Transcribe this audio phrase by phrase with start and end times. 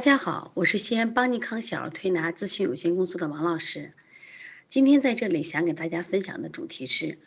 [0.00, 3.92] 大家好，我是西安邦尼康小儿推拿咨询有限公司的王老师。
[4.66, 7.18] 今天在这里想给大家分享的主题是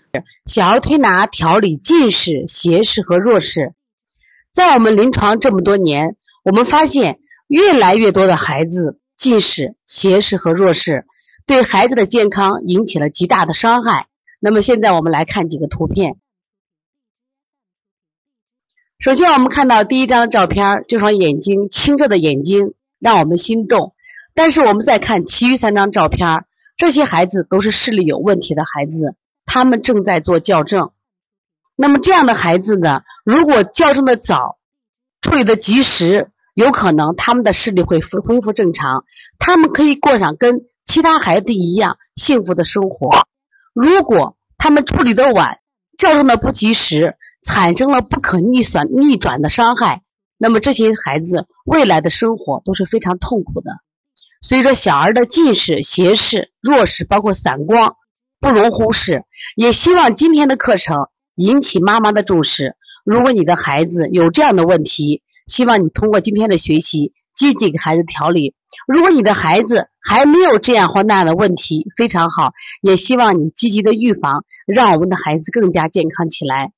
[0.48, 3.74] 小儿推拿调理近视、斜视和弱视。
[4.52, 11.06] 在我们临床这么多年，我们发现越来越多的孩子近视、斜视和弱视，
[11.46, 14.08] 对孩子的健康引起了极大的伤害。
[14.40, 16.16] 那么现在我们来看几个图片。
[19.04, 23.94] 首先，我们看到第一张照片，这双眼睛清澈的眼睛让我们心动。
[24.34, 26.46] 但是，我们再看其余三张照片，
[26.78, 30.92] 这些孩子都是视力有问题的孩子，他们正在做校正。
[31.76, 34.58] 那么，这样的孩子呢，如果校正的早，
[35.22, 39.04] 处理的及时，有可能他们的视力会恢恢复正常，
[39.38, 43.10] 他们可以过上跟其他孩子一样幸福的生活。
[43.74, 45.60] 如果他们处理的晚，
[45.98, 50.02] 校正的不及时，产生了不可逆转逆转的伤害，
[50.38, 53.72] 那么这些孩子未来的生活都是非常痛苦的。
[54.42, 57.96] 所以说，小儿的近视、斜视、弱视，包括散光，
[58.42, 59.24] 不容忽视。
[59.56, 62.76] 也希望今天的课程引起妈妈的重视。
[63.06, 68.54] 如果你的孩子有这样的问题，希望你通过今天的学习，积极给孩子调理。
[68.88, 76.72] 如果你的孩子还没有这样或那样的问题，非常好，也希望你积极的预防，让我们的孩子更加健康起来。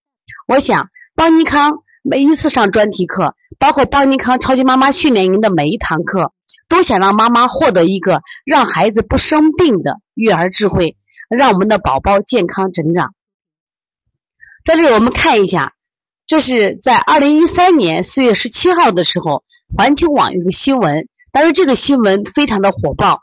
[0.48, 6.34] 我想，邦尼康每一次上专题课，包括邦尼康超级妈妈训练营的每一堂课，
[6.70, 10.98] 都想让妈妈获得一个让孩子不生病的育儿智慧，
[11.30, 13.16] 让我们的宝宝健康成长。
[14.64, 15.74] 在这里我们看一下，
[16.28, 19.44] 这是在二零一三年四月十七号的时候，
[19.76, 23.22] 环球网有个新闻，当时这个新闻非常的火爆，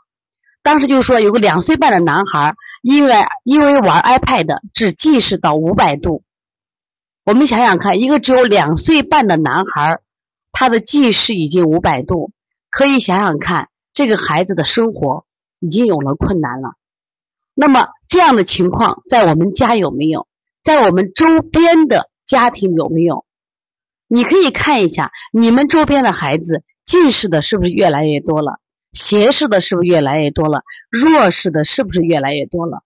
[0.61, 6.23] 当时就是说有个两岁半的男孩，因为因为玩 iPad，只近视到五百度。
[7.25, 9.99] 我们想想看，一个只有两岁半的男孩，
[10.51, 12.31] 他的近视已经五百度，
[12.69, 15.25] 可以想想看，这个孩子的生活
[15.59, 16.73] 已经有了困难了。
[17.53, 20.27] 那么这样的情况在我们家有没有？
[20.63, 23.25] 在我们周边的家庭有没有？
[24.09, 28.59] 你可以看一下，你们周边的孩子近视的是不是越来越多了？
[28.91, 30.63] 斜视的是不是越来越多了？
[30.89, 32.83] 弱视的是不是越来越多了？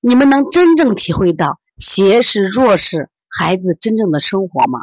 [0.00, 3.10] 你们能真正体会到斜视、弱视？
[3.30, 4.80] 孩子真正的生活吗？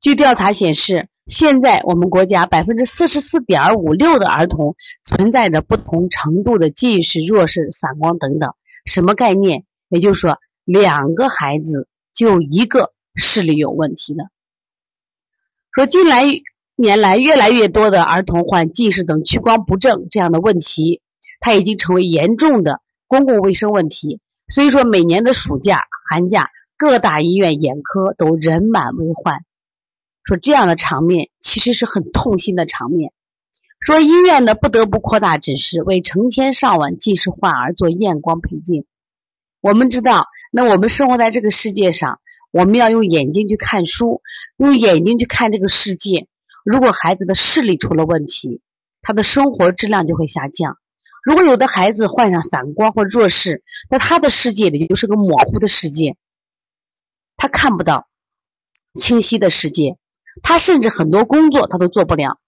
[0.00, 8.52] 据调查显示，现在我们国家百分之四十四点五六的儿童存在着不同程度的近视、弱视、散光等等。
[8.84, 9.64] 什么概念？
[9.88, 14.24] 也就是说，两个孩子就一个视力有问题的。
[15.72, 16.24] 说近来
[16.76, 21.00] 年来，越来越多的儿童患近视等屈光不正这样的问题，
[21.40, 24.20] 它已经成为严重的公共卫生问题。
[24.48, 25.80] 所以说，每年的暑假、
[26.10, 26.50] 寒假。
[26.86, 29.38] 各大医院眼科都人满为患，
[30.22, 33.10] 说这样的场面其实是很痛心的场面。
[33.80, 38.84] 说医院呢不得不扩大指示，为成千上万近视患儿做验光配镜。
[39.62, 44.20] 我们知道，那我们生活在这个世界上，我们要用眼睛去看书，
[44.58, 46.28] 用眼睛去看这个世界。
[46.66, 48.60] 如果孩子的视力出了问题，
[49.00, 50.76] 他的生活质量就会下降。
[51.24, 56.18] 如果有的孩子患上散光或弱视，那他的世界里就是个模糊的世界。
[57.36, 58.08] 他看不到
[58.94, 59.96] 清晰的世界，
[60.42, 62.38] 他甚至很多工作他都做不了。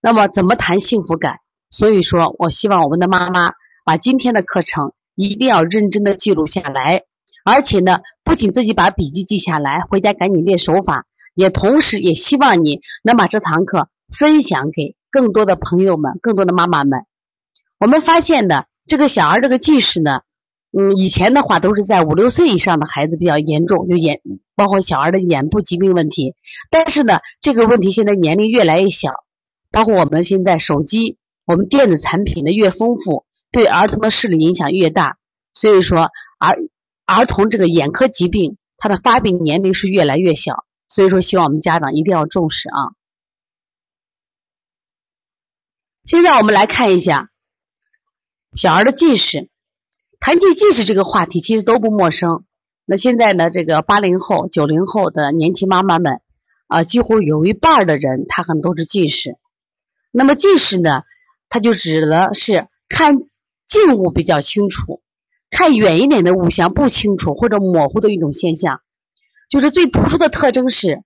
[0.00, 1.38] 那么怎么谈幸福感？
[1.70, 3.52] 所以说我希望我们的妈妈
[3.84, 7.04] 把今天的课程一定要认真的记录下来，
[7.44, 17.06] 而且呢，不仅自己把笔记记下来，回家赶紧练手法，也同时也希望你能把这堂课分享给更多的朋友们、更多的妈妈们。
[17.78, 20.22] 我们发现的这个小儿这个近视呢。
[20.74, 24.22] 嗯，以前的话都是在五六岁以上的孩子比较严重，就眼
[24.54, 26.34] 包括小儿的眼部疾病问题。
[26.70, 29.12] 但是呢，这个问题现在年龄越来越小，
[29.70, 35.18] 包括我们现在手机、我们电子产品的越丰富，对儿童的视力影响越大。
[35.52, 36.56] 所以说，儿
[37.04, 40.64] 儿童这个眼科疾病，它的发病年龄是越来越小。
[40.88, 42.96] 所以说，希望我们家长一定要重视啊。
[46.06, 47.30] 现在我们来看一下
[48.54, 49.50] 小儿的近视。
[50.24, 52.44] 谈及近视这个话题，其实都不陌生。
[52.84, 56.20] 那现在呢，这个八零后、九零后的年轻妈妈们，
[56.68, 59.36] 啊，几乎有一半的人，他可能都是近视。
[60.12, 61.02] 那么近视呢，
[61.48, 63.16] 它就指的是看
[63.66, 65.02] 近物比较清楚，
[65.50, 68.80] 看远一点的物象不清楚或者模糊的一种现象。
[69.50, 71.02] 就是最突出的特征是，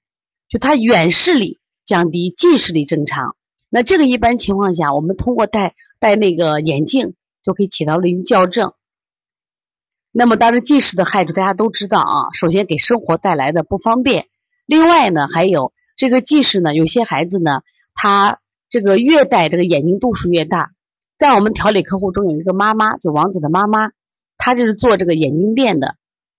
[0.46, 3.34] 就它远视力降低，近视力正常。
[3.70, 8.74] 那这个一般情况下，我们通过戴戴那个眼镜就可以起到了一个校正。
[10.18, 12.32] 那么，当然近视的害处大家都知道啊。
[12.32, 14.28] 首先，给生活带来的不方便。
[14.64, 17.60] 另外呢，还有这个近视呢，有些孩子呢，
[17.92, 18.38] 他
[18.70, 20.70] 这个越戴这个眼睛度数越大。
[21.18, 23.90] 在我们调理客户中有一个妈妈，就王子的妈妈，
[24.38, 25.96] 她就是做这个眼镜店的，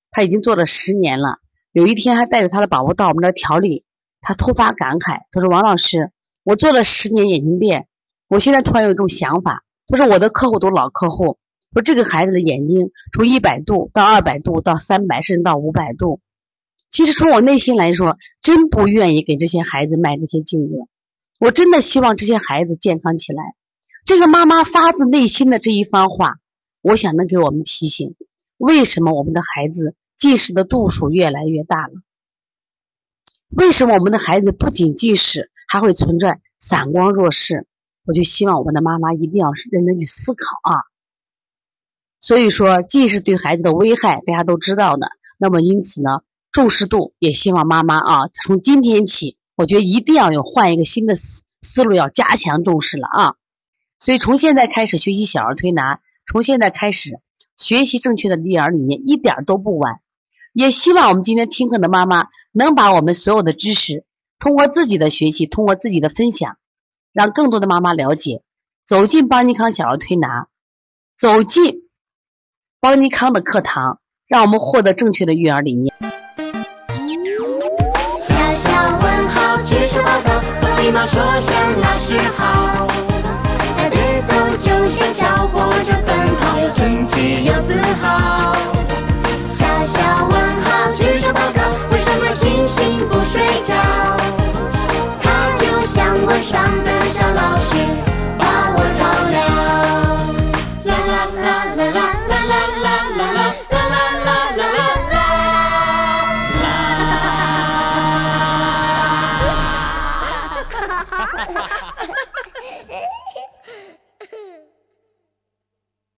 [0.10, 1.38] 她已经做了十年了。
[1.72, 3.86] 有一天，她带着她的宝宝到我们这调理，
[4.22, 6.10] 她突发感慨，她说：“王老师，
[6.44, 7.88] 我做了十年眼镜店，
[8.28, 9.64] 我现在突然有一种想法。
[9.86, 11.38] 她说我的客户都老客户，
[11.74, 16.22] 说这个孩子的眼睛从一百度到二百度到三百，甚至到五百度。
[16.90, 20.76] 其实从我内心来说，真不愿意给这些孩子卖这些镜子，
[21.40, 23.44] 我真的希望这些孩子健康起来。”
[24.06, 26.36] 这个妈妈发自内心的这一番话，
[26.82, 28.16] 我想能给我们提醒：
[28.58, 31.94] 为什么我们的孩子近视的度数越来越大了？
[33.50, 37.68] 为什么我们的孩子不仅近视，还会存在散光弱视？
[38.06, 40.80] 我就希望我们的妈妈一定要认真去思考啊！
[42.20, 45.10] 所以说，近视对孩子的危害大家都知道的。
[45.38, 46.22] 那么因此呢，
[46.52, 53.36] 重视度也希望妈妈啊，从今天起，我觉得一定要有换一个新的思思路，要加强重视了啊！
[54.00, 57.20] 所以，从现在开始学习小儿推拿，从现在开始
[57.56, 60.00] 学习正确的育儿理念，一点都不晚。
[60.54, 64.06] 也希望我们今天听课的妈妈能把我们所有的知识，
[64.40, 66.58] 通过自己的学习，通过自己的分享，
[67.14, 68.42] 让更多的妈妈了解，
[68.86, 70.48] 走进邦尼康小儿推拿，
[71.16, 71.87] 走进
[72.80, 73.98] 邦尼康的课堂，
[74.28, 75.92] 让我们获得正确的育儿理念。
[78.20, 82.86] 小小问号，举手报告，和礼貌说声老师好。
[83.76, 83.98] 排队
[84.28, 85.48] 走就像小